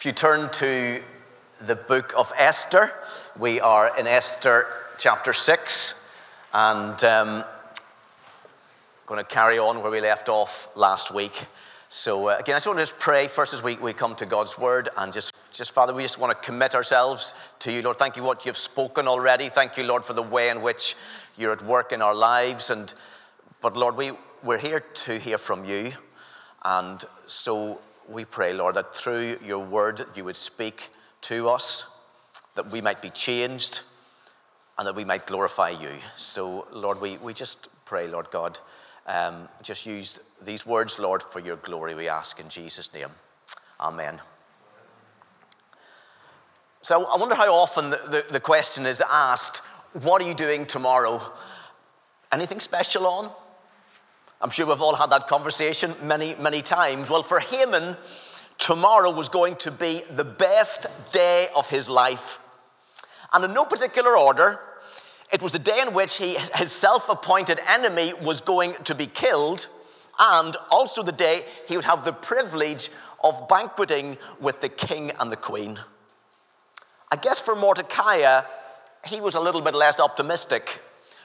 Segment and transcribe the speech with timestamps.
[0.00, 1.02] If you turn to
[1.60, 2.90] the book of Esther,
[3.38, 6.10] we are in Esther chapter 6,
[6.54, 7.44] and um,
[9.04, 11.44] going to carry on where we left off last week.
[11.88, 14.24] So, uh, again, I just want to just pray first as we, we come to
[14.24, 17.98] God's word and just, just, Father, we just want to commit ourselves to you, Lord.
[17.98, 19.50] Thank you what you've spoken already.
[19.50, 20.96] Thank you, Lord, for the way in which
[21.36, 22.70] you're at work in our lives.
[22.70, 22.94] And,
[23.60, 24.12] but, Lord, we,
[24.42, 25.92] we're here to hear from you.
[26.64, 30.88] And so we pray, Lord, that through your word you would speak
[31.22, 31.98] to us,
[32.54, 33.82] that we might be changed,
[34.78, 35.92] and that we might glorify you.
[36.16, 38.58] So, Lord, we, we just pray, Lord God,
[39.06, 43.10] um, just use these words, Lord, for your glory, we ask in Jesus' name.
[43.78, 44.20] Amen.
[46.82, 49.58] So, I wonder how often the, the, the question is asked,
[50.02, 51.20] What are you doing tomorrow?
[52.32, 53.30] Anything special on?
[54.42, 57.10] I'm sure we've all had that conversation many, many times.
[57.10, 57.96] Well, for Haman,
[58.56, 62.38] tomorrow was going to be the best day of his life.
[63.32, 64.58] And in no particular order,
[65.30, 69.06] it was the day in which he, his self appointed enemy was going to be
[69.06, 69.68] killed,
[70.18, 72.88] and also the day he would have the privilege
[73.22, 75.78] of banqueting with the king and the queen.
[77.12, 78.40] I guess for Mordecai,
[79.06, 80.80] he was a little bit less optimistic.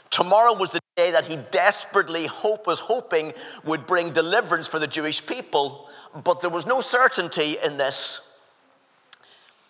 [0.09, 3.33] Tomorrow was the day that he desperately hope, was hoping
[3.65, 5.89] would bring deliverance for the Jewish people,
[6.23, 8.39] but there was no certainty in this.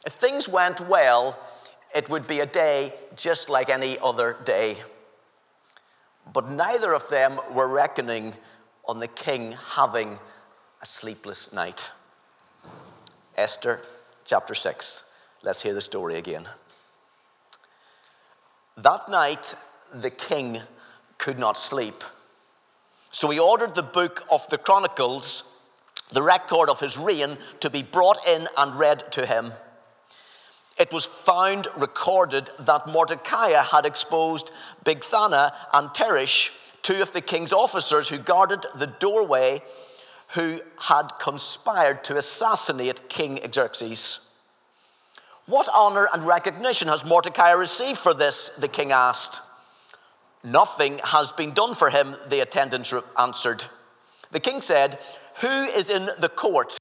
[0.06, 1.40] If things went well,
[1.96, 4.78] it would be a day just like any other day.
[6.32, 8.34] But neither of them were reckoning
[8.88, 10.20] on the king having
[10.82, 11.90] a sleepless night.
[13.38, 13.82] Esther
[14.26, 15.12] chapter 6.
[15.44, 16.48] Let's hear the story again.
[18.78, 19.56] That night,
[20.02, 20.62] the king
[21.18, 22.04] could not sleep.
[23.12, 25.44] So he ordered the book of the Chronicles,
[26.12, 29.54] the record of his reign, to be brought in and read to him.
[30.78, 34.52] It was found recorded that Mordecai had exposed
[34.84, 39.64] Bigthana and Teresh, two of the king's officers who guarded the doorway,
[40.34, 44.38] who had conspired to assassinate King Xerxes.
[45.46, 48.50] What honor and recognition has Mordecai received for this?
[48.50, 49.42] The king asked.
[50.46, 53.66] Nothing has been done for him, the attendants answered.
[54.32, 55.00] The king said,
[55.42, 56.78] Who is in the court?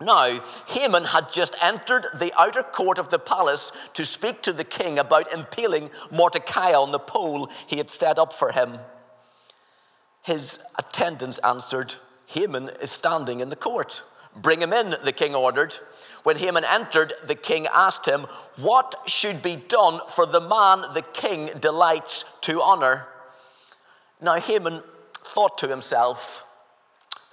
[0.00, 4.64] Now, Haman had just entered the outer court of the palace to speak to the
[4.64, 8.78] king about impaling Mordecai on the pole he had set up for him.
[10.22, 11.94] His attendants answered,
[12.26, 14.02] Haman is standing in the court.
[14.36, 15.78] Bring him in, the king ordered.
[16.24, 21.04] When Haman entered, the king asked him, What should be done for the man the
[21.12, 23.06] king delights to honor?
[24.20, 24.82] Now Haman
[25.14, 26.46] thought to himself,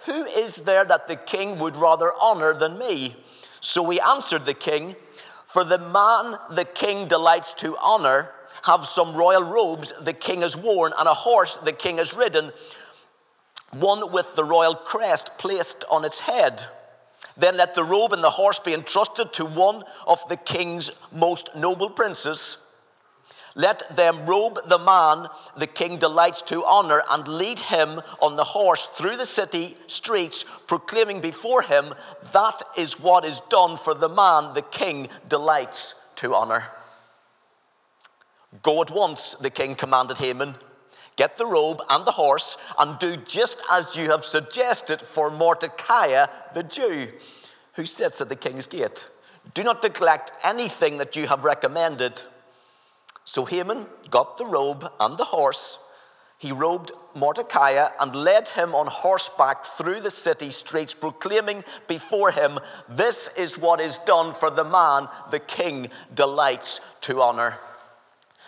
[0.06, 3.16] Who is there that the king would rather honor than me?
[3.62, 4.96] So he answered the king,
[5.46, 8.32] For the man the king delights to honor,
[8.64, 12.52] have some royal robes the king has worn, and a horse the king has ridden,
[13.72, 16.66] one with the royal crest placed on its head.
[17.38, 21.56] Then let the robe and the horse be entrusted to one of the king's most
[21.56, 22.68] noble princes.
[23.56, 25.28] Let them robe the man
[25.58, 30.44] the king delights to honor and lead him on the horse through the city streets,
[30.68, 31.94] proclaiming before him,
[32.32, 36.70] That is what is done for the man the king delights to honor.
[38.64, 40.56] Go at once, the king commanded Haman.
[41.18, 46.26] Get the robe and the horse, and do just as you have suggested for Mordecai
[46.54, 47.10] the Jew,
[47.74, 49.10] who sits at the king's gate.
[49.54, 52.24] Do not neglect anything that you have recommended.
[53.24, 55.80] So Haman got the robe and the horse.
[56.38, 62.58] He robed Mordecai and led him on horseback through the city streets, proclaiming before him,
[62.90, 67.60] This is what is done for the man the king delights to honor.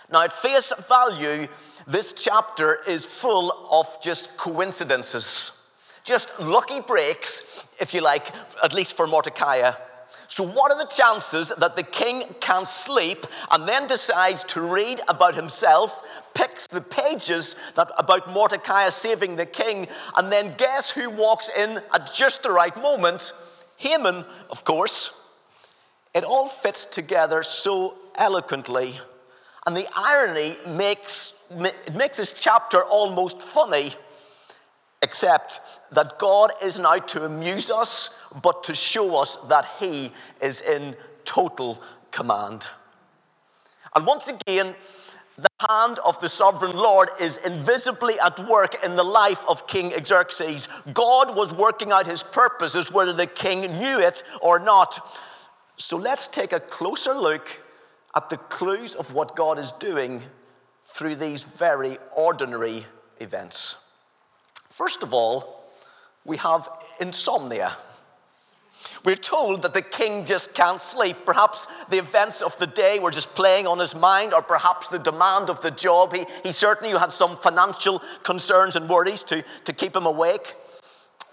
[0.09, 1.47] Now, at face value,
[1.87, 5.71] this chapter is full of just coincidences,
[6.03, 8.31] just lucky breaks, if you like,
[8.63, 9.71] at least for Mordecai.
[10.27, 14.99] So, what are the chances that the king can sleep and then decides to read
[15.07, 21.09] about himself, picks the pages that, about Mordecai saving the king, and then guess who
[21.09, 23.33] walks in at just the right moment?
[23.77, 25.19] Haman, of course.
[26.15, 28.95] It all fits together so eloquently.
[29.65, 33.91] And the irony makes, it makes this chapter almost funny,
[35.01, 35.61] except
[35.91, 40.11] that God isn't out to amuse us, but to show us that He
[40.41, 41.81] is in total
[42.11, 42.67] command.
[43.95, 44.75] And once again,
[45.37, 49.91] the hand of the sovereign Lord is invisibly at work in the life of King
[50.03, 50.67] Xerxes.
[50.93, 54.99] God was working out his purposes, whether the king knew it or not.
[55.77, 57.62] So let's take a closer look
[58.15, 60.21] at the clues of what God is doing
[60.83, 62.85] through these very ordinary
[63.19, 63.95] events.
[64.69, 65.63] First of all,
[66.25, 66.69] we have
[66.99, 67.75] insomnia.
[69.05, 71.17] We're told that the king just can't sleep.
[71.25, 74.99] Perhaps the events of the day were just playing on his mind, or perhaps the
[74.99, 76.13] demand of the job.
[76.13, 80.55] He, he certainly had some financial concerns and worries to, to keep him awake.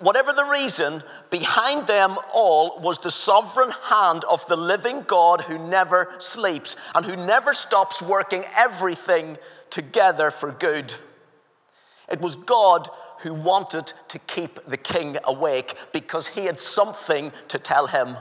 [0.01, 5.59] Whatever the reason, behind them all was the sovereign hand of the living God who
[5.59, 9.37] never sleeps and who never stops working everything
[9.69, 10.95] together for good.
[12.09, 12.89] It was God
[13.21, 18.17] who wanted to keep the king awake because he had something to tell him.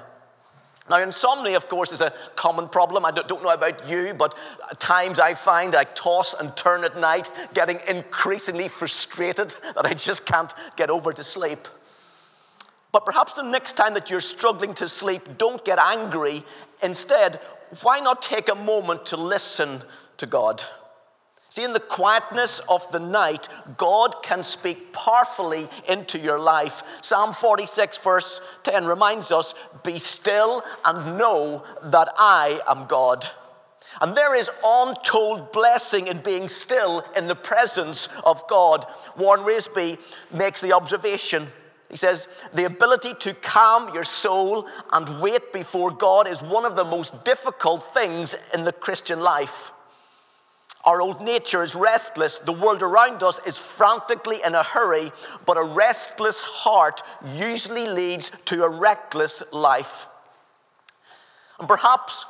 [0.89, 3.06] Now, insomnia, of course, is a common problem.
[3.06, 4.36] I don't know about you, but
[4.71, 9.94] at times I find I toss and turn at night, getting increasingly frustrated that I
[9.94, 11.68] just can't get over to sleep.
[12.91, 16.44] But perhaps the next time that you're struggling to sleep, don't get angry.
[16.81, 17.35] Instead,
[17.83, 19.81] why not take a moment to listen
[20.18, 20.63] to God?
[21.50, 26.84] See, in the quietness of the night, God can speak powerfully into your life.
[27.01, 33.25] Psalm 46, verse 10 reminds us Be still and know that I am God.
[34.00, 38.86] And there is untold blessing in being still in the presence of God.
[39.18, 39.98] Warren Wiersbe
[40.31, 41.48] makes the observation.
[41.90, 46.75] He says, The ability to calm your soul and wait before God is one of
[46.75, 49.72] the most difficult things in the Christian life.
[50.86, 52.38] Our old nature is restless.
[52.38, 55.12] The world around us is frantically in a hurry,
[55.46, 57.02] but a restless heart
[57.36, 60.08] usually leads to a reckless life.
[61.60, 62.26] And perhaps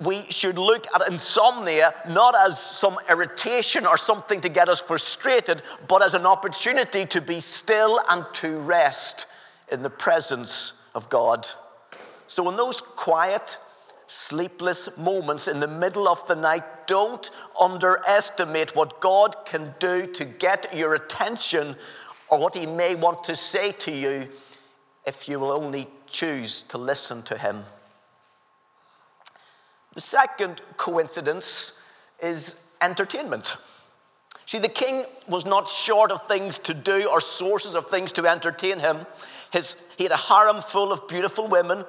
[0.00, 5.62] we should look at insomnia not as some irritation or something to get us frustrated,
[5.88, 9.26] but as an opportunity to be still and to rest
[9.70, 11.46] in the presence of God.
[12.26, 13.56] So, in those quiet,
[14.06, 20.24] sleepless moments in the middle of the night, don't underestimate what God can do to
[20.24, 21.76] get your attention
[22.28, 24.28] or what He may want to say to you
[25.06, 27.64] if you will only choose to listen to Him.
[29.94, 31.80] The second coincidence
[32.20, 33.56] is entertainment.
[34.46, 38.26] See, the king was not short of things to do or sources of things to
[38.26, 39.06] entertain him.
[39.52, 41.84] His, he had a harem full of beautiful women,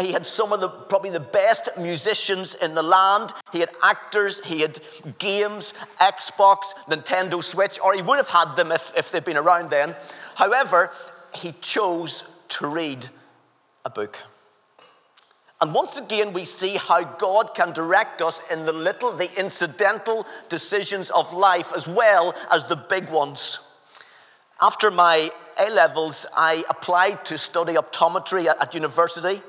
[0.00, 3.32] he had some of the probably the best musicians in the land.
[3.52, 4.78] He had actors, he had
[5.18, 9.70] games, Xbox, Nintendo Switch, or he would have had them if, if they'd been around
[9.70, 9.96] then.
[10.34, 10.90] However,
[11.34, 13.08] he chose to read
[13.84, 14.22] a book.
[15.60, 20.26] And once again, we see how God can direct us in the little, the incidental
[20.50, 23.60] decisions of life as well as the big ones.
[24.60, 29.40] After my A levels, I applied to study optometry at, at university.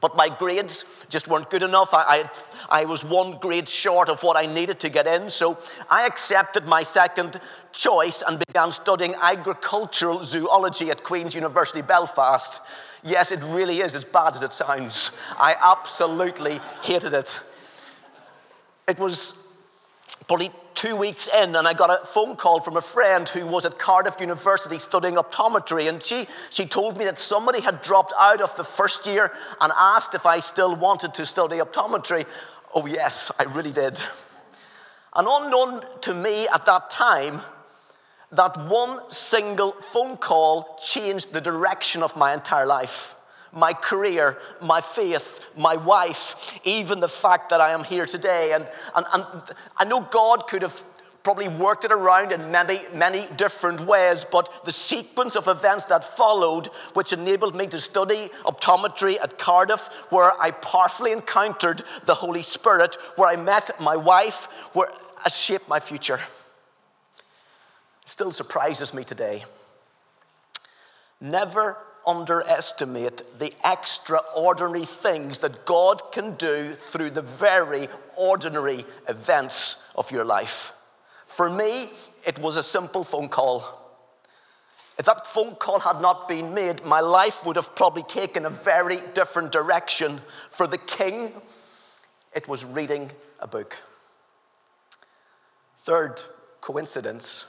[0.00, 1.94] But my grades just weren't good enough.
[1.94, 2.28] I,
[2.70, 5.30] I, I, was one grade short of what I needed to get in.
[5.30, 5.58] So
[5.88, 7.40] I accepted my second
[7.72, 12.60] choice and began studying agricultural zoology at Queen's University Belfast.
[13.04, 15.18] Yes, it really is as bad as it sounds.
[15.38, 17.40] I absolutely hated it.
[18.88, 19.45] It was
[20.28, 23.64] probably two weeks in, and I got a phone call from a friend who was
[23.64, 25.88] at Cardiff University studying optometry.
[25.88, 29.72] And she, she told me that somebody had dropped out of the first year and
[29.76, 32.26] asked if I still wanted to study optometry.
[32.74, 34.00] Oh, yes, I really did.
[35.14, 37.40] And unknown to me at that time,
[38.32, 43.15] that one single phone call changed the direction of my entire life
[43.56, 48.52] my career, my faith, my wife, even the fact that I am here today.
[48.52, 49.42] And, and, and
[49.78, 50.84] I know God could have
[51.26, 56.04] probably worked it around in many, many different ways, but the sequence of events that
[56.04, 62.42] followed, which enabled me to study optometry at Cardiff, where I powerfully encountered the Holy
[62.42, 64.88] Spirit, where I met my wife, where
[65.24, 66.20] has shaped my future.
[68.04, 69.44] Still surprises me today.
[71.20, 80.10] Never underestimate the extraordinary things that God can do through the very ordinary events of
[80.12, 80.72] your life.
[81.26, 81.90] For me,
[82.26, 83.82] it was a simple phone call.
[84.98, 88.50] If that phone call had not been made, my life would have probably taken a
[88.50, 90.20] very different direction.
[90.48, 91.32] For the king,
[92.34, 93.10] it was reading
[93.40, 93.78] a book.
[95.78, 96.22] Third
[96.60, 97.46] coincidence,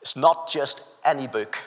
[0.00, 1.62] it's not just any book.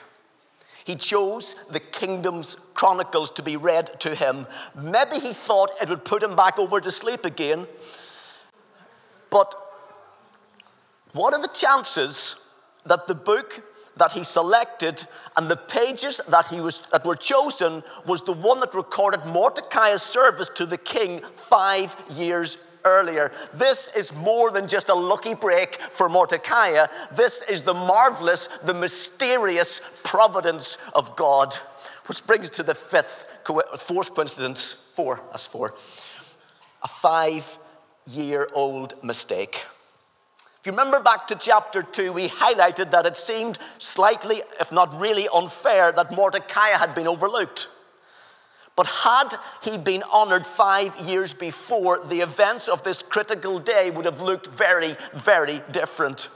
[0.88, 4.46] He chose the kingdom's chronicles to be read to him.
[4.74, 7.66] Maybe he thought it would put him back over to sleep again.
[9.28, 9.54] But
[11.12, 12.54] what are the chances
[12.86, 13.62] that the book
[13.98, 15.04] that he selected,
[15.36, 20.00] and the pages that, he was, that were chosen was the one that recorded Mordecai's
[20.00, 23.30] service to the king five years earlier.
[23.54, 26.86] This is more than just a lucky break for Mordecai.
[27.12, 31.54] This is the marvelous, the mysterious providence of God.
[32.06, 33.26] Which brings to the fifth,
[33.78, 34.72] fourth coincidence.
[34.94, 35.74] Four, that's four.
[36.82, 37.58] A five
[38.06, 39.66] year old mistake.
[40.60, 45.00] If you remember back to chapter 2, we highlighted that it seemed slightly, if not
[45.00, 47.68] really unfair, that Mordecai had been overlooked.
[48.78, 49.30] But had
[49.64, 54.46] he been honored five years before, the events of this critical day would have looked
[54.46, 56.28] very, very different.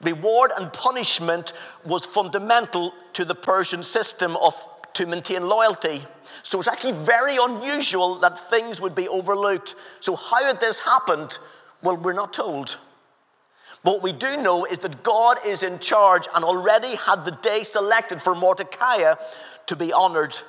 [0.00, 1.52] Reward and punishment
[1.84, 4.54] was fundamental to the Persian system of
[4.94, 6.02] to maintain loyalty.
[6.42, 9.74] So it's actually very unusual that things would be overlooked.
[10.00, 11.36] So how had this happened?
[11.82, 12.78] Well, we're not told.
[13.82, 17.64] What we do know is that God is in charge and already had the day
[17.64, 19.12] selected for Mordecai
[19.66, 20.40] to be honored.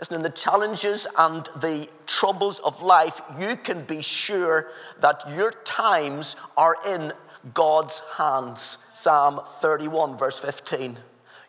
[0.00, 4.68] Listen, in the challenges and the troubles of life, you can be sure
[5.00, 7.12] that your times are in
[7.52, 8.78] God's hands.
[8.94, 10.96] Psalm 31, verse 15.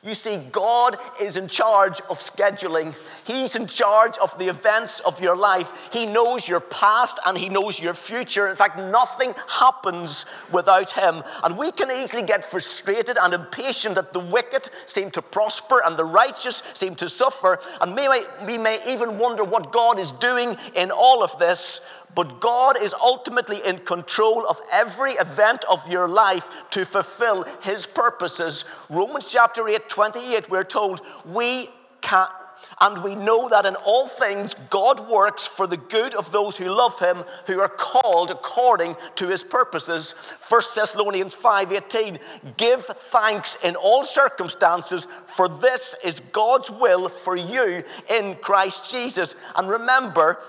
[0.04, 2.96] You see, God is in charge of scheduling.
[3.24, 5.90] He's in charge of the events of your life.
[5.94, 8.48] He knows your past and He knows your future.
[8.48, 11.22] In fact, nothing happens without Him.
[11.44, 15.96] And we can easily get frustrated and impatient that the wicked seem to prosper and
[15.96, 17.60] the righteous seem to suffer.
[17.80, 21.82] And we may we may even wonder what God is doing in all of this.
[22.16, 27.86] But God is ultimately in control of every event of your life to fulfill His
[27.86, 28.66] purposes.
[28.90, 31.70] Romans chapter 8, 28, we're told we
[32.02, 32.28] can
[32.80, 36.70] and we know that in all things God works for the good of those who
[36.70, 40.14] love him, who are called according to his purposes.
[40.48, 42.20] 1 Thessalonians 5:18
[42.58, 49.36] Give thanks in all circumstances, for this is God's will for you in Christ Jesus.
[49.56, 50.40] And remember,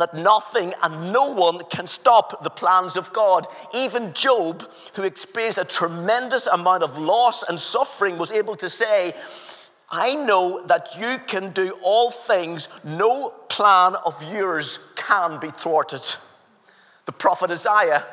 [0.00, 3.46] that nothing and no one can stop the plans of God.
[3.74, 9.12] Even Job, who experienced a tremendous amount of loss and suffering, was able to say,
[9.90, 16.02] I know that you can do all things, no plan of yours can be thwarted.
[17.06, 18.06] The prophet Isaiah,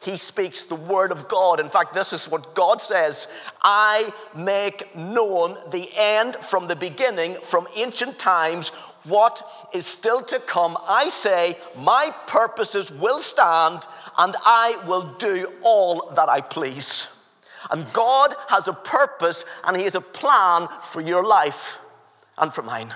[0.00, 1.60] he speaks the word of God.
[1.60, 3.26] In fact, this is what God says
[3.62, 8.70] I make known the end from the beginning, from ancient times,
[9.08, 13.82] what is still to come, I say, my purposes will stand
[14.16, 17.14] and I will do all that I please.
[17.70, 21.80] And God has a purpose and He has a plan for your life
[22.38, 22.94] and for mine.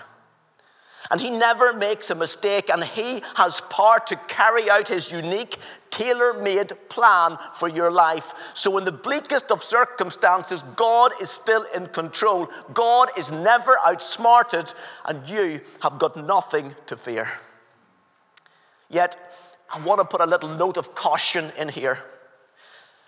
[1.11, 5.59] And he never makes a mistake, and he has power to carry out his unique,
[5.91, 8.53] tailor made plan for your life.
[8.55, 12.49] So, in the bleakest of circumstances, God is still in control.
[12.73, 14.73] God is never outsmarted,
[15.05, 17.29] and you have got nothing to fear.
[18.89, 19.17] Yet,
[19.75, 21.99] I want to put a little note of caution in here.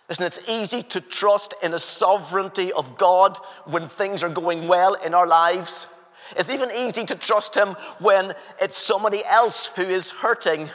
[0.08, 4.94] Listen, it's easy to trust in the sovereignty of God when things are going well
[4.94, 5.88] in our lives.
[6.36, 10.68] It's even easy to trust Him when it's somebody else who is hurting.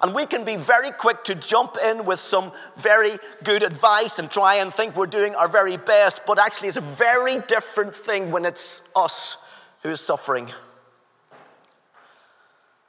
[0.00, 4.30] And we can be very quick to jump in with some very good advice and
[4.30, 8.30] try and think we're doing our very best, but actually, it's a very different thing
[8.30, 9.36] when it's us
[9.82, 10.48] who is suffering.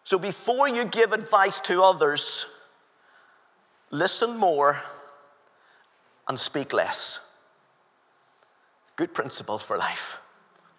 [0.06, 2.46] So, before you give advice to others,
[3.92, 4.82] listen more
[6.28, 7.36] and speak less.
[8.96, 10.20] Good principle for life.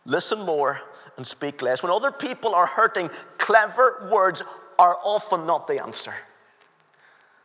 [0.06, 0.80] Listen more
[1.16, 1.83] and speak less.
[1.83, 4.42] When other people are hurting, clever words
[4.78, 6.14] are often not the answer.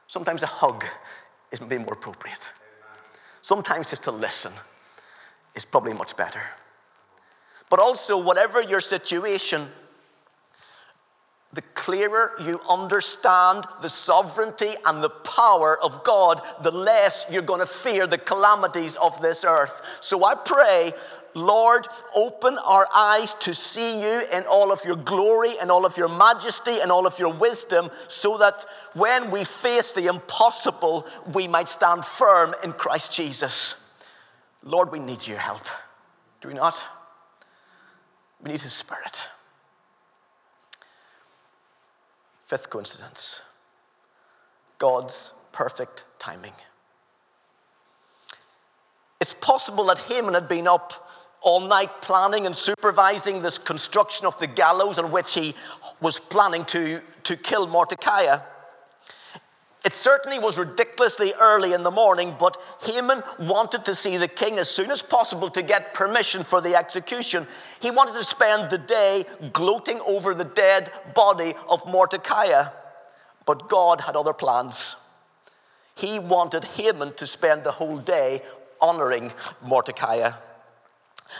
[0.07, 0.83] Sometimes a hug
[1.51, 2.49] is maybe more appropriate.
[3.41, 4.51] Sometimes just to listen
[5.55, 6.41] is probably much better.
[7.69, 9.67] But also, whatever your situation,
[11.53, 17.59] the clearer you understand the sovereignty and the power of God, the less you're going
[17.59, 19.97] to fear the calamities of this earth.
[19.99, 20.93] So I pray
[21.35, 25.97] Lord, open our eyes to see you in all of your glory and all of
[25.97, 31.47] your majesty and all of your wisdom, so that when we face the impossible, we
[31.47, 34.03] might stand firm in Christ Jesus.
[34.63, 35.65] Lord, we need your help.
[36.41, 36.83] Do we not?
[38.43, 39.23] We need His Spirit.
[42.49, 43.43] Fifth coincidence
[44.79, 46.53] God's perfect timing.
[49.21, 54.39] It's possible that Haman had been up all night planning and supervising this construction of
[54.39, 55.53] the gallows on which he
[56.01, 58.39] was planning to, to kill Mordecai.
[59.89, 64.59] It certainly was ridiculously early in the morning, but Haman wanted to see the king
[64.59, 67.47] as soon as possible to get permission for the execution.
[67.79, 72.65] He wanted to spend the day gloating over the dead body of Mordecai.
[73.47, 74.95] But God had other plans.
[75.95, 78.43] He wanted Haman to spend the whole day
[78.79, 80.29] honoring Mordecai.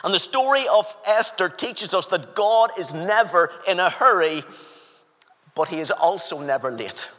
[0.04, 4.42] And the story of Esther teaches us that God is never in a hurry,
[5.54, 7.10] but he is also never late.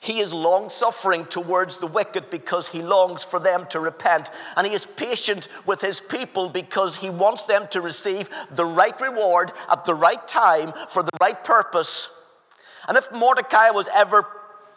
[0.00, 4.30] He is long suffering towards the wicked because he longs for them to repent.
[4.56, 8.98] And he is patient with his people because he wants them to receive the right
[8.98, 12.26] reward at the right time for the right purpose.
[12.88, 14.26] And if Mordecai was ever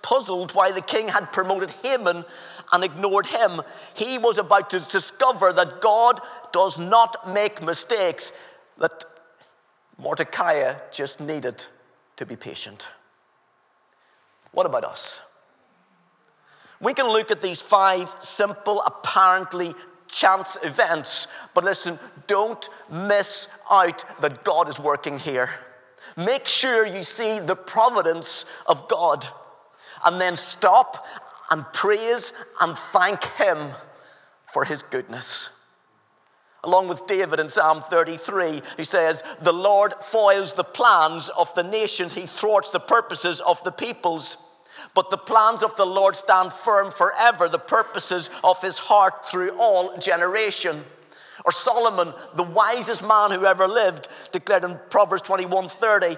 [0.02, 2.26] puzzled why the king had promoted Haman
[2.74, 3.62] and ignored him,
[3.94, 6.20] he was about to discover that God
[6.52, 8.34] does not make mistakes,
[8.78, 9.06] that
[9.98, 11.66] Mordecai just needed
[12.18, 12.90] to be patient.
[14.54, 15.30] What about us?
[16.80, 19.74] We can look at these five simple, apparently
[20.08, 25.50] chance events, but listen, don't miss out that God is working here.
[26.16, 29.26] Make sure you see the providence of God
[30.06, 31.06] and then stop
[31.50, 33.72] and praise and thank Him
[34.44, 35.63] for His goodness.
[36.64, 41.64] Along with David in Psalm 33, he says, The Lord foils the plans of the
[41.64, 44.38] nations, He thwarts the purposes of the peoples.
[44.96, 49.52] But the plans of the Lord stand firm forever, the purposes of His heart through
[49.60, 50.84] all generation.
[51.46, 56.16] Or Solomon, the wisest man who ever lived, declared in Proverbs 21 30,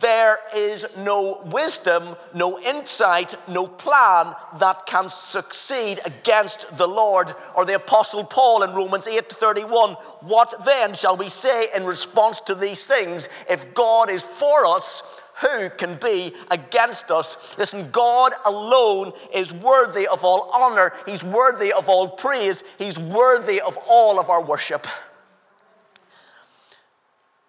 [0.00, 7.32] there is no wisdom, no insight, no plan that can succeed against the Lord.
[7.54, 12.40] Or the Apostle Paul in Romans 8 31, what then shall we say in response
[12.40, 13.28] to these things?
[13.48, 17.56] If God is for us, who can be against us?
[17.58, 23.60] Listen, God alone is worthy of all honor, He's worthy of all praise, He's worthy
[23.60, 24.86] of all of our worship.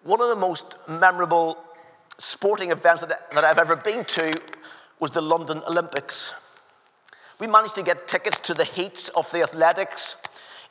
[0.04, 1.58] One of the most memorable
[2.18, 4.32] sporting events that, that I've ever been to
[5.00, 6.34] was the London Olympics.
[7.38, 10.22] We managed to get tickets to the heats of the athletics.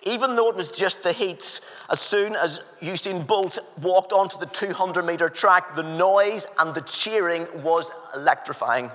[0.03, 4.45] Even though it was just the heats, as soon as Usain Bolt walked onto the
[4.45, 8.91] 200 meter track, the noise and the cheering was electrifying.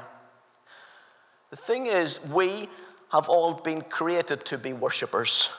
[1.51, 2.69] The thing is, we
[3.11, 5.51] have all been created to be worshippers.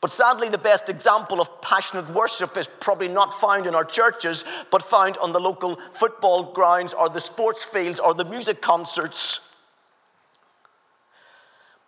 [0.00, 4.44] But sadly, the best example of passionate worship is probably not found in our churches,
[4.70, 9.56] but found on the local football grounds or the sports fields or the music concerts.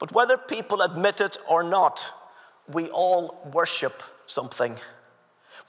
[0.01, 2.11] But whether people admit it or not,
[2.73, 4.77] we all worship something.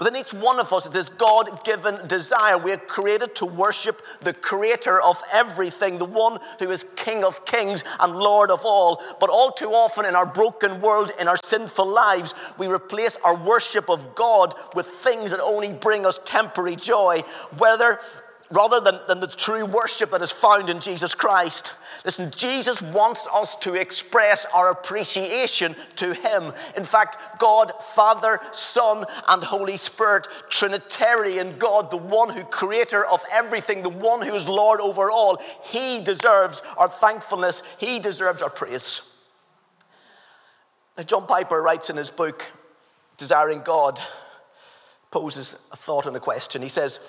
[0.02, 2.58] Within each one of us, this God given desire.
[2.58, 7.46] We are created to worship the creator of everything, the one who is King of
[7.46, 9.00] kings and Lord of all.
[9.20, 13.38] But all too often in our broken world, in our sinful lives, we replace our
[13.38, 17.22] worship of God with things that only bring us temporary joy,
[17.60, 18.00] whether
[18.52, 21.74] rather than, than the true worship that is found in Jesus Christ.
[22.04, 26.52] Listen, Jesus wants us to express our appreciation to Him.
[26.76, 33.24] In fact, God, Father, Son, and Holy Spirit, Trinitarian God, the one who creator of
[33.32, 37.64] everything, the one who is Lord over all, He deserves our thankfulness.
[37.78, 39.08] He deserves our praise.
[40.98, 42.52] Now, John Piper writes in his book,
[43.18, 44.00] Desiring God,
[45.12, 46.62] poses a thought and a question.
[46.62, 47.00] He says,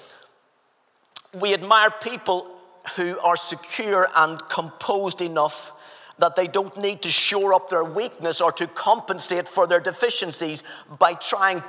[1.39, 2.51] We admire people
[2.97, 5.73] who are secure and composed enough
[6.19, 10.63] that they don't need to shore up their weakness or to compensate for their deficiencies
[10.99, 11.63] by trying,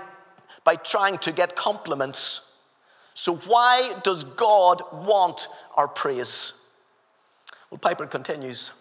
[0.64, 2.58] by trying to get compliments.
[3.14, 6.60] So, why does God want our praise?
[7.70, 8.74] Well, Piper continues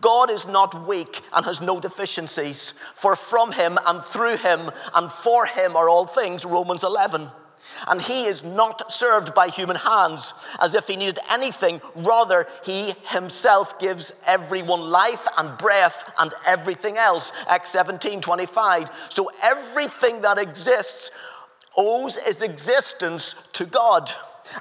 [0.00, 5.10] God is not weak and has no deficiencies, for from him and through him and
[5.10, 7.30] for him are all things, Romans 11.
[7.88, 11.80] And he is not served by human hands as if he needed anything.
[11.94, 17.32] Rather, he himself gives everyone life and breath and everything else.
[17.48, 18.90] Acts 17 25.
[19.08, 21.10] So everything that exists
[21.76, 24.10] owes its existence to God.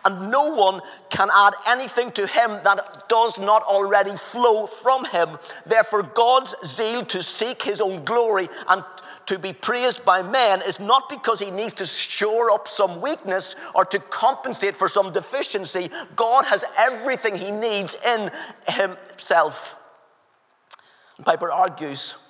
[0.04, 5.38] And no one can add anything to him that does not already flow from him.
[5.65, 8.84] Therefore, God's zeal to seek his own glory and
[9.27, 13.55] to be praised by men is not because he needs to shore up some weakness
[13.73, 15.89] or to compensate for some deficiency.
[16.15, 18.29] God has everything he needs in
[18.67, 19.79] himself.
[21.23, 22.24] Piper argues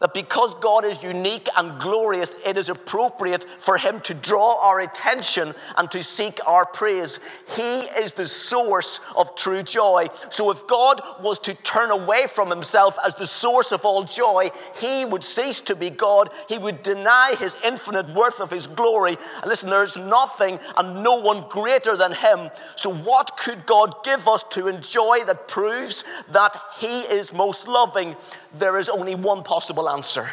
[0.00, 4.80] that because God is unique and glorious, it is appropriate for Him to draw our
[4.80, 7.20] attention and to seek our praise.
[7.54, 10.06] He is the source of true joy.
[10.30, 14.50] So if God was to turn away from Himself as the source of all joy,
[14.80, 16.30] He would cease to be God.
[16.48, 19.16] He would deny His infinite worth of His glory.
[19.42, 22.48] And listen, there's nothing and no one greater than Him.
[22.74, 28.16] So what could God give us to enjoy that proves that He is most loving?
[28.54, 30.28] There is only one possible answer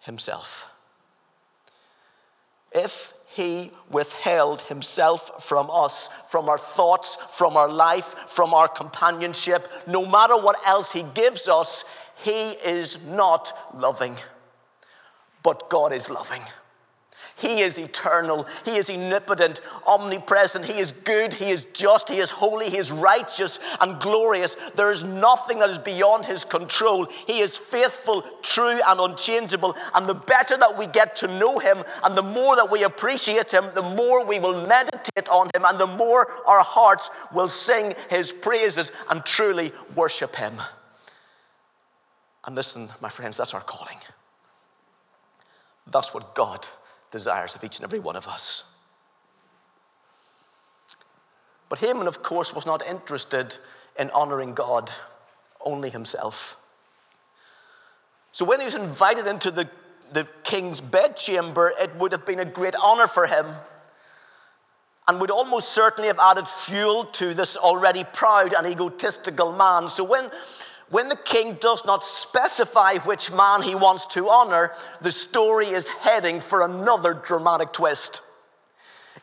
[0.00, 0.70] Himself.
[2.72, 9.68] If He withheld Himself from us, from our thoughts, from our life, from our companionship,
[9.86, 11.84] no matter what else He gives us,
[12.22, 14.16] He is not loving.
[15.42, 16.42] But God is loving.
[17.36, 18.46] He is eternal.
[18.64, 20.64] He is omnipotent, omnipresent.
[20.64, 21.34] He is good.
[21.34, 22.08] He is just.
[22.08, 22.70] He is holy.
[22.70, 24.54] He is righteous and glorious.
[24.76, 27.06] There is nothing that is beyond His control.
[27.26, 29.74] He is faithful, true, and unchangeable.
[29.94, 33.52] And the better that we get to know Him and the more that we appreciate
[33.52, 37.94] Him, the more we will meditate on Him and the more our hearts will sing
[38.10, 40.54] His praises and truly worship Him.
[42.46, 43.98] And listen, my friends, that's our calling.
[45.90, 46.64] That's what God
[47.14, 48.76] desires of each and every one of us.
[51.68, 53.56] But Haman, of course, was not interested
[53.96, 54.90] in honoring God,
[55.64, 56.56] only himself.
[58.32, 59.70] So when he was invited into the,
[60.12, 63.46] the king's bedchamber, it would have been a great honor for him
[65.06, 69.88] and would almost certainly have added fuel to this already proud and egotistical man.
[69.88, 70.30] So when
[70.90, 75.88] when the king does not specify which man he wants to honor, the story is
[75.88, 78.20] heading for another dramatic twist.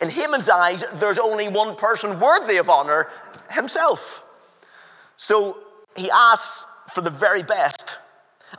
[0.01, 3.07] In Haman's eyes, there's only one person worthy of honor
[3.51, 4.25] himself.
[5.15, 5.59] So
[5.95, 7.97] he asks for the very best.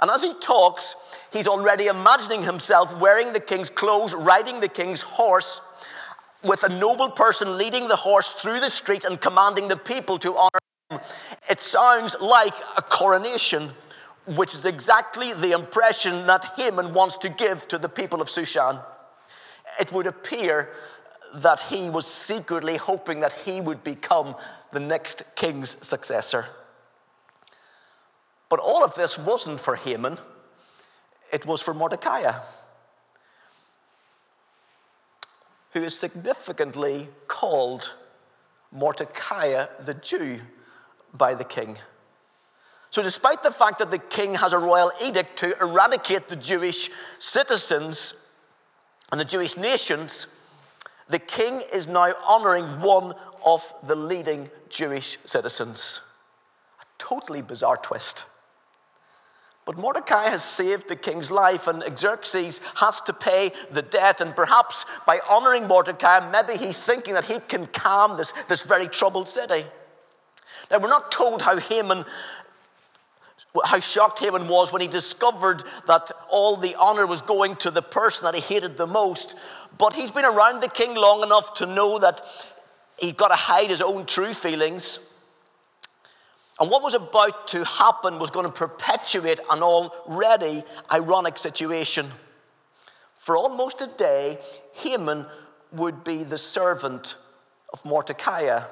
[0.01, 0.95] And as he talks,
[1.33, 5.61] he's already imagining himself wearing the king's clothes, riding the king's horse,
[6.45, 10.37] with a noble person leading the horse through the streets and commanding the people to
[10.37, 10.59] honor
[11.51, 13.71] it sounds like a coronation,
[14.27, 18.83] which is exactly the impression that Haman wants to give to the people of Shushan.
[19.81, 20.71] It would appear
[21.35, 24.35] that he was secretly hoping that he would become
[24.71, 26.47] the next king's successor.
[28.49, 30.19] But all of this wasn't for Haman,
[31.33, 32.33] it was for Mordecai,
[35.73, 37.95] who is significantly called
[38.71, 40.41] Mordecai the Jew
[41.15, 41.77] by the king.
[42.91, 46.91] So, despite the fact that the king has a royal edict to eradicate the Jewish
[47.19, 48.31] citizens
[49.11, 50.27] and the Jewish nations,
[51.09, 56.03] the king is now honoring one of the leading Jewish citizens.
[56.81, 58.27] A totally bizarre twist.
[59.65, 64.21] But Mordecai has saved the king's life, and Xerxes has to pay the debt.
[64.21, 68.89] And perhaps by honoring Mordecai, maybe he's thinking that he can calm this, this very
[68.89, 69.65] troubled city.
[70.73, 72.07] Now, we're not told how Haman,
[73.63, 77.83] how shocked Haman was when he discovered that all the honor was going to the
[77.83, 79.37] person that he hated the most.
[79.77, 82.23] But he's been around the king long enough to know that
[82.99, 85.11] he's got to hide his own true feelings.
[86.59, 92.07] And what was about to happen was going to perpetuate an already ironic situation.
[93.17, 94.39] For almost a day,
[94.75, 95.27] Haman
[95.73, 97.17] would be the servant
[97.75, 98.63] of Mordecai.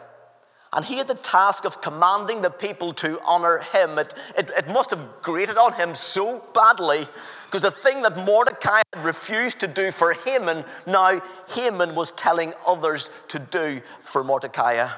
[0.72, 3.98] And he had the task of commanding the people to honor him.
[3.98, 7.00] It, it, it must have grated on him so badly
[7.46, 12.52] because the thing that Mordecai had refused to do for Haman, now Haman was telling
[12.66, 14.88] others to do for Mordecai.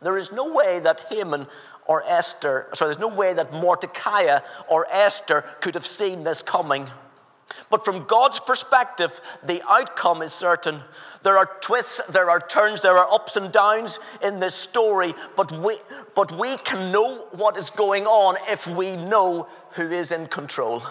[0.00, 1.46] There is no way that Haman
[1.86, 6.86] or Esther, sorry, there's no way that Mordecai or Esther could have seen this coming.
[7.76, 10.80] But from God's perspective, the outcome is certain.
[11.22, 15.52] There are twists, there are turns, there are ups and downs in this story, but
[15.52, 15.76] we,
[16.14, 20.84] but we can know what is going on if we know who is in control.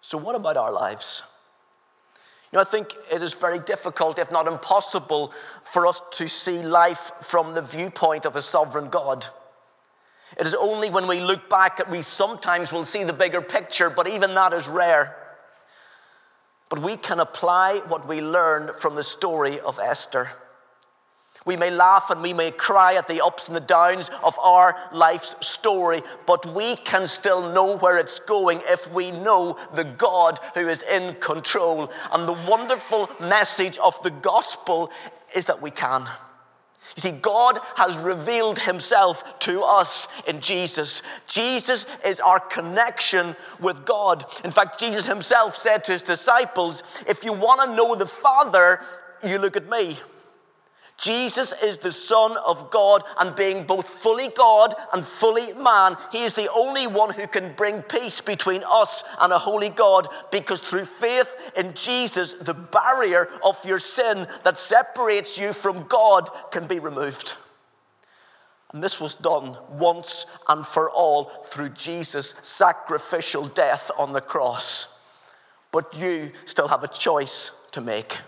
[0.00, 1.24] So, what about our lives?
[2.52, 5.32] You know, I think it is very difficult, if not impossible,
[5.64, 9.26] for us to see life from the viewpoint of a sovereign God.
[10.38, 13.90] It is only when we look back that we sometimes will see the bigger picture,
[13.90, 15.23] but even that is rare.
[16.68, 20.30] But we can apply what we learn from the story of Esther.
[21.46, 24.76] We may laugh and we may cry at the ups and the downs of our
[24.92, 30.38] life's story, but we can still know where it's going if we know the God
[30.54, 31.90] who is in control.
[32.12, 34.90] And the wonderful message of the gospel
[35.34, 36.08] is that we can.
[36.96, 41.02] You see, God has revealed himself to us in Jesus.
[41.26, 44.24] Jesus is our connection with God.
[44.44, 48.80] In fact, Jesus himself said to his disciples, If you want to know the Father,
[49.26, 49.96] you look at me.
[50.96, 56.22] Jesus is the Son of God, and being both fully God and fully man, he
[56.22, 60.60] is the only one who can bring peace between us and a holy God because
[60.60, 66.66] through faith in Jesus, the barrier of your sin that separates you from God can
[66.66, 67.34] be removed.
[68.72, 75.06] And this was done once and for all through Jesus' sacrificial death on the cross.
[75.70, 78.18] But you still have a choice to make.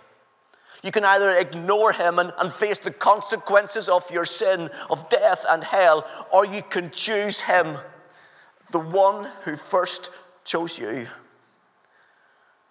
[0.83, 5.45] You can either ignore him and, and face the consequences of your sin, of death
[5.49, 7.79] and hell, or you can choose him,
[8.73, 10.11] the one who first
[10.45, 11.07] chose you.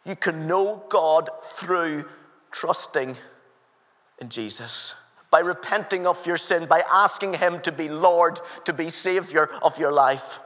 [0.05, 2.05] You can know God through
[2.51, 3.15] trusting
[4.19, 5.01] in Jesus.
[5.31, 9.77] By repenting of your sin, by asking Him to be Lord, to be Savior of
[9.79, 10.39] your life.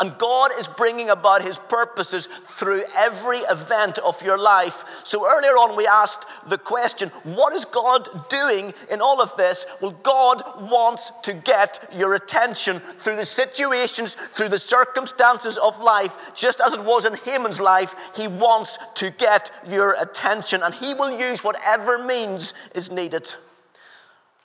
[0.00, 5.02] And God is bringing about His purposes through every event of your life.
[5.04, 9.66] So earlier on, we asked the question what is God doing in all of this?
[9.80, 16.34] Well, God wants to get your attention through the situations, through the circumstances of life,
[16.34, 18.10] just as it was in Haman's life.
[18.16, 23.32] He wants to get your attention, and He will use whatever means is needed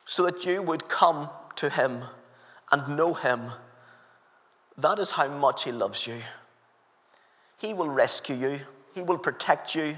[0.05, 2.01] so that you would come to Him
[2.71, 3.51] and know Him
[4.81, 6.15] that is how much He loves you.
[7.57, 8.59] He will rescue you,
[8.93, 9.95] He will protect you.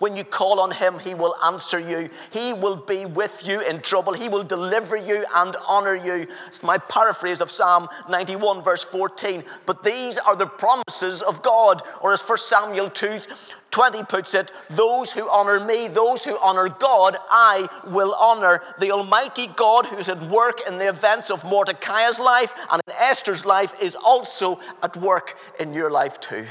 [0.00, 2.10] When you call on Him, He will answer you.
[2.32, 4.12] He will be with you in trouble.
[4.12, 6.26] He will deliver you and honor you.
[6.48, 9.44] It's my paraphrase of Psalm 91, verse 14.
[9.64, 13.20] But these are the promises of God, or as 1 Samuel 2
[13.70, 18.60] 20 puts it, those who honor me, those who honor God, I will honor.
[18.78, 23.46] The Almighty God who's at work in the events of Mordecai's life and in Esther's
[23.46, 26.46] life is also at work in your life too.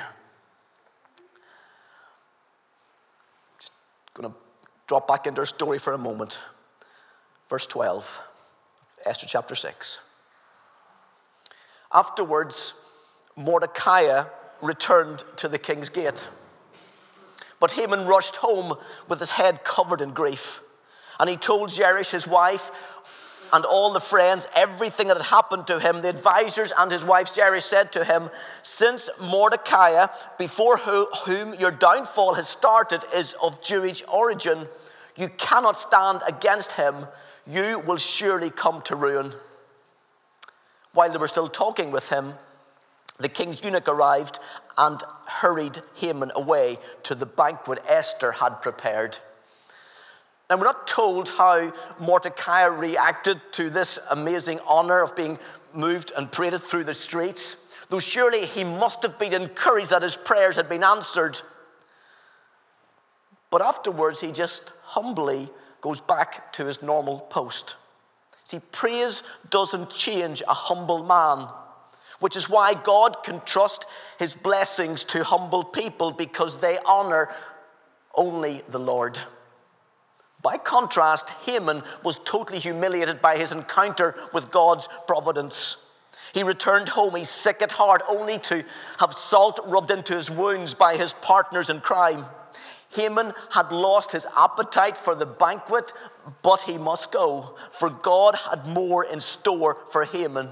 [3.60, 3.74] Just
[4.20, 4.40] going to
[4.88, 6.40] drop back into our story for a moment.
[7.48, 8.28] Verse 12,
[9.06, 10.10] Esther chapter 6.
[11.94, 12.74] Afterwards,
[13.36, 14.24] Mordecai
[14.62, 16.28] returned to the king's gate.
[17.60, 18.74] But Haman rushed home
[19.08, 20.62] with his head covered in grief.
[21.20, 22.99] And he told Zeresh, his wife,
[23.52, 26.02] and all the friends everything that had happened to him.
[26.02, 28.30] The advisors and his wife Zeresh said to him,
[28.62, 30.08] Since Mordecai,
[30.38, 34.68] before whom your downfall has started, is of Jewish origin,
[35.16, 37.08] you cannot stand against him.
[37.46, 39.34] You will surely come to ruin.
[40.94, 42.34] While they were still talking with him,
[43.20, 44.40] the king's eunuch arrived
[44.78, 49.20] and hurried Haman away to the banquet Esther had prepared.
[50.50, 55.38] Now, we're not told how Mordecai reacted to this amazing honor of being
[55.74, 60.16] moved and paraded through the streets, though surely he must have been encouraged that his
[60.16, 61.40] prayers had been answered.
[63.52, 65.50] But afterwards, he just humbly
[65.82, 67.76] goes back to his normal post.
[68.44, 71.48] See, praise doesn't change a humble man
[72.20, 73.86] which is why God can trust
[74.18, 77.30] his blessings to humble people because they honor
[78.16, 79.20] only the Lord.
[80.42, 85.92] By contrast, Haman was totally humiliated by his encounter with God's providence.
[86.34, 88.64] He returned home, he's sick at heart, only to
[89.00, 92.26] have salt rubbed into his wounds by his partners in crime.
[92.92, 95.92] Haman had lost his appetite for the banquet,
[96.42, 100.50] but he must go, for God had more in store for Haman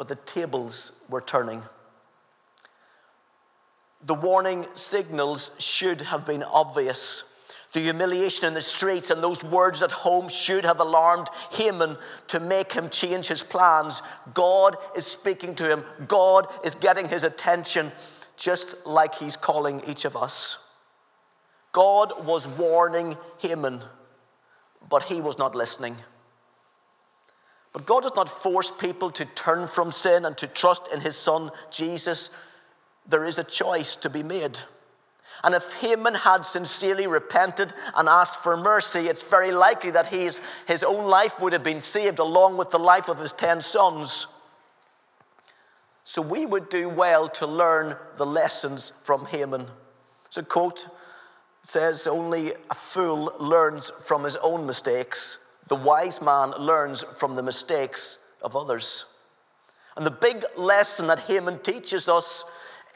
[0.00, 1.62] but the tables were turning.
[4.02, 7.29] The warning signals should have been obvious.
[7.72, 11.96] The humiliation in the streets and those words at home should have alarmed Haman
[12.28, 14.02] to make him change his plans.
[14.34, 17.92] God is speaking to him, God is getting his attention,
[18.36, 20.66] just like he's calling each of us.
[21.72, 23.80] God was warning Haman,
[24.88, 25.96] but he was not listening.
[27.72, 31.16] But God does not force people to turn from sin and to trust in his
[31.16, 32.34] son Jesus.
[33.06, 34.58] There is a choice to be made.
[35.42, 40.40] And if Haman had sincerely repented and asked for mercy, it's very likely that his,
[40.66, 44.26] his own life would have been saved along with the life of his ten sons.
[46.04, 49.66] So we would do well to learn the lessons from Haman.
[50.26, 50.86] It's a quote.
[51.62, 55.46] It says, Only a fool learns from his own mistakes.
[55.68, 59.04] The wise man learns from the mistakes of others.
[59.96, 62.44] And the big lesson that Haman teaches us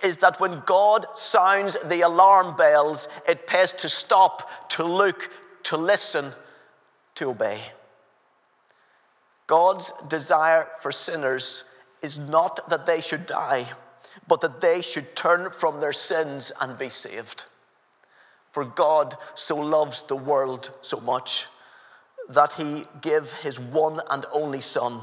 [0.02, 5.30] is that when God sounds the alarm bells, it pays to stop, to look,
[5.64, 6.32] to listen,
[7.14, 7.60] to obey.
[9.46, 11.64] God's desire for sinners
[12.02, 13.66] is not that they should die,
[14.26, 17.46] but that they should turn from their sins and be saved.
[18.50, 21.46] For God so loves the world so much
[22.28, 25.02] that he gave his one and only Son,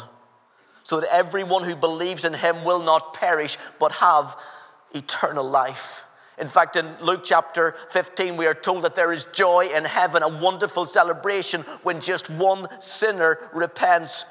[0.83, 4.35] so that everyone who believes in him will not perish but have
[4.93, 6.05] eternal life.
[6.37, 10.23] In fact, in Luke chapter 15, we are told that there is joy in heaven,
[10.23, 14.25] a wonderful celebration when just one sinner repents.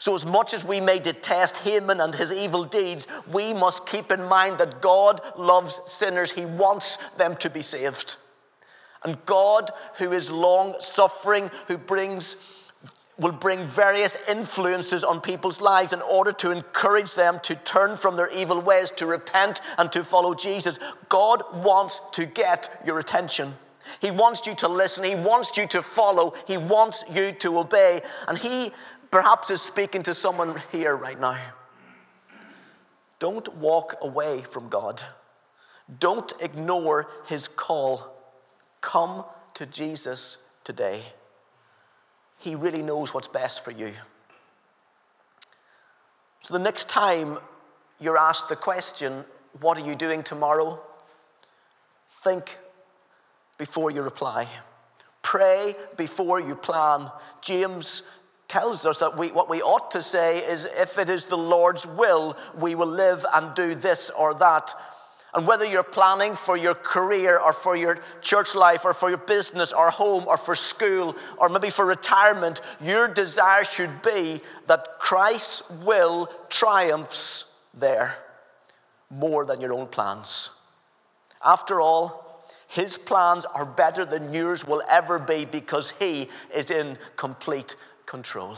[0.00, 4.10] So, as much as we may detest Haman and his evil deeds, we must keep
[4.10, 6.32] in mind that God loves sinners.
[6.32, 8.16] He wants them to be saved.
[9.04, 12.57] And God, who is long suffering, who brings
[13.18, 18.16] will bring various influences on people's lives in order to encourage them to turn from
[18.16, 20.78] their evil ways, to repent, and to follow Jesus.
[21.08, 23.52] God wants to get your attention.
[24.00, 25.04] He wants you to listen.
[25.04, 26.34] He wants you to follow.
[26.46, 28.00] He wants you to obey.
[28.28, 28.70] And He
[29.10, 31.38] perhaps is speaking to someone here right now.
[33.18, 35.02] Don't walk away from God.
[35.98, 38.14] Don't ignore His call.
[38.80, 41.02] Come to Jesus today.
[42.38, 43.92] He really knows what's best for you.
[46.42, 47.38] So the next time
[48.00, 49.24] you're asked the question,
[49.60, 50.80] What are you doing tomorrow?
[52.10, 52.58] Think
[53.58, 54.46] before you reply.
[55.22, 57.10] Pray before you plan.
[57.42, 58.08] James
[58.46, 61.86] tells us that we, what we ought to say is, If it is the Lord's
[61.86, 64.72] will, we will live and do this or that.
[65.38, 69.18] And whether you're planning for your career or for your church life or for your
[69.18, 74.98] business or home or for school or maybe for retirement, your desire should be that
[74.98, 78.18] Christ's will triumphs there
[79.10, 80.60] more than your own plans.
[81.44, 86.98] After all, his plans are better than yours will ever be because he is in
[87.14, 88.56] complete control.